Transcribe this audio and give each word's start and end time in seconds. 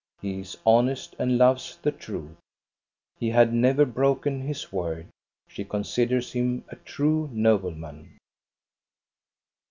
He 0.19 0.39
is 0.39 0.57
honest 0.65 1.15
and 1.19 1.37
loves 1.37 1.77
the 1.77 1.91
truth. 1.91 2.35
He 3.19 3.29
had 3.29 3.53
never 3.53 3.85
broken 3.85 4.41
his 4.41 4.71
word. 4.73 5.05
She 5.47 5.63
considers 5.63 6.31
him 6.33 6.63
a 6.69 6.75
true 6.77 7.29
nobleman. 7.31 8.17